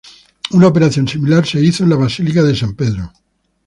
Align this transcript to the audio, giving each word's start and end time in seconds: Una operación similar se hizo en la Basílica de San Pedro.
Una 0.53 0.65
operación 0.65 1.07
similar 1.07 1.45
se 1.45 1.61
hizo 1.61 1.83
en 1.83 1.91
la 1.91 1.95
Basílica 1.95 2.41
de 2.41 2.55
San 2.55 2.73
Pedro. 2.73 3.13